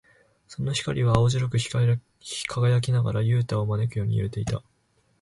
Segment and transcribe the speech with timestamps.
[0.47, 1.57] その光は青白く
[2.47, 4.63] 輝きながら、ユウタを招くように揺れていた。